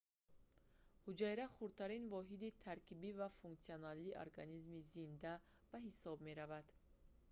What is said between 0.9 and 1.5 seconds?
ҳуҷайра